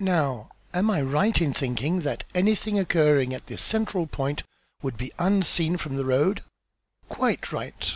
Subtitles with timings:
[0.00, 4.42] "Now am I right in thinking that anything occurring at this central point
[4.82, 6.42] would be unseen from the road?"
[7.08, 7.90] "Quite right.